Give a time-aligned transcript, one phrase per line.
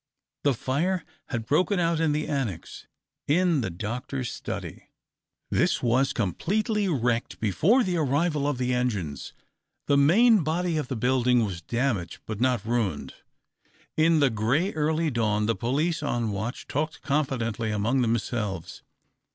[0.43, 2.87] The fire had broken out in the annexe—
[3.39, 4.89] in the doctor's study.
[5.51, 7.37] This was completely 324 THE OCTAVE OF CLAUDIUS.
[7.37, 7.97] wrecked before the
[8.41, 9.33] arrival of the engines.
[9.85, 13.13] The main body of the building was damaged l)ut not ruined.
[13.95, 18.81] In the grey, early dawn the police on watch talked confidentially among themselves.